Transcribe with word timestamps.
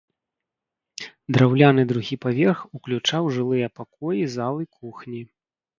Драўляны 1.37 1.81
другі 1.93 2.15
паверх 2.25 2.59
уключаў 2.79 3.23
жылыя 3.39 3.67
пакоі, 3.83 4.21
залы, 4.39 4.63
кухні. 4.81 5.21